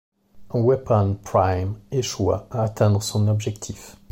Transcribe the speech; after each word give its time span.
Weapon 0.51 1.19
Prime 1.23 1.75
échoua 1.91 2.47
à 2.49 2.63
atteindre 2.63 3.03
son 3.03 3.27
objectif. 3.27 3.97